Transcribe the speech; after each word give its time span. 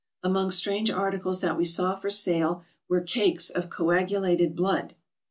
Among 0.23 0.49
strange 0.49 0.89
articles 0.89 1.41
that 1.41 1.55
we 1.55 1.63
saw 1.63 1.93
for 1.93 2.09
sale 2.09 2.63
were 2.89 3.01
MISCELLANEOUS 3.01 3.09
409 3.13 3.31
cakes 3.35 3.49
of 3.51 3.69
coagulated 3.69 4.55
blood. 4.55 4.95